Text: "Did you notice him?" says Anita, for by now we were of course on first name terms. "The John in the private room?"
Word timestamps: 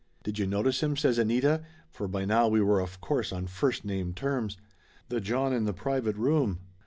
"Did 0.23 0.39
you 0.39 0.47
notice 0.47 0.81
him?" 0.81 0.97
says 0.97 1.19
Anita, 1.19 1.61
for 1.91 2.07
by 2.07 2.25
now 2.25 2.47
we 2.47 2.59
were 2.59 2.79
of 2.79 2.99
course 3.01 3.31
on 3.31 3.45
first 3.45 3.85
name 3.85 4.15
terms. 4.15 4.57
"The 5.09 5.21
John 5.21 5.53
in 5.53 5.65
the 5.65 5.73
private 5.73 6.15
room?" 6.15 6.57